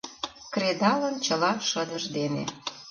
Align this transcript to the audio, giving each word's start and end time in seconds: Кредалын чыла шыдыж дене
Кредалын 0.53 1.15
чыла 1.25 1.51
шыдыж 1.69 2.03
дене 2.15 2.43